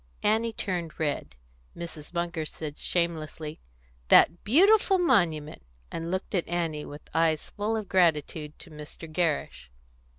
Annie 0.23 0.51
turned 0.51 0.99
red; 0.99 1.35
Mrs. 1.77 2.11
Munger 2.11 2.43
said 2.43 2.79
shamelessly, 2.79 3.59
"That 4.07 4.43
beautiful 4.43 4.97
monument!" 4.97 5.61
and 5.91 6.09
looked 6.09 6.33
at 6.33 6.47
Annie 6.47 6.85
with 6.85 7.07
eyes 7.13 7.51
full 7.51 7.77
of 7.77 7.87
gratitude 7.87 8.57
to 8.57 8.71
Mr. 8.71 9.07
Gerrish. 9.07 9.69